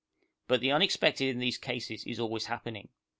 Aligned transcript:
But 0.47 0.61
the 0.61 0.71
unexpected 0.71 1.29
in 1.29 1.37
these 1.37 1.59
cases 1.59 2.03
is 2.05 2.19
always 2.19 2.45
happening. 2.45 2.89